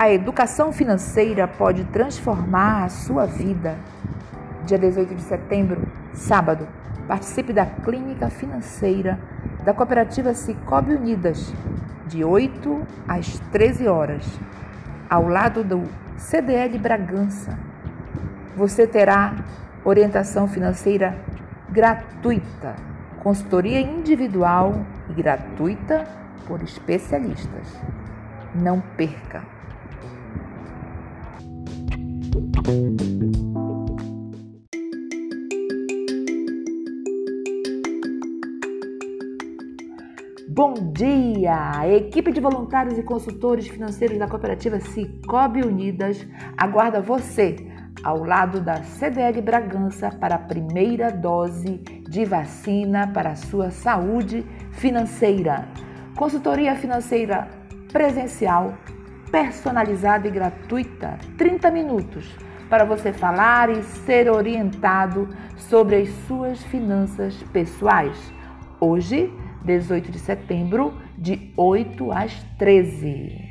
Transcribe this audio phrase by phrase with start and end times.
[0.00, 3.76] A educação financeira pode transformar a sua vida.
[4.64, 6.68] Dia 18 de setembro, sábado,
[7.08, 9.18] participe da Clínica Financeira
[9.64, 11.52] da Cooperativa Cicobi Unidas,
[12.06, 14.24] de 8 às 13 horas,
[15.10, 15.82] ao lado do
[16.16, 17.58] CDL Bragança.
[18.56, 19.34] Você terá
[19.84, 21.18] orientação financeira
[21.70, 22.76] gratuita,
[23.20, 24.80] consultoria individual
[25.10, 26.04] e gratuita
[26.46, 27.66] por especialistas.
[28.54, 29.57] Não perca!
[40.48, 41.88] Bom dia!
[41.96, 47.56] Equipe de voluntários e consultores financeiros da cooperativa Cicobi Unidas aguarda você
[48.02, 54.44] ao lado da CDL Bragança para a primeira dose de vacina para a sua saúde
[54.72, 55.68] financeira.
[56.16, 57.48] Consultoria financeira
[57.92, 58.74] presencial
[59.30, 62.34] personalizada e gratuita, 30 minutos,
[62.68, 68.16] para você falar e ser orientado sobre as suas finanças pessoais.
[68.80, 69.32] Hoje,
[69.64, 73.47] 18 de setembro, de 8 às 13.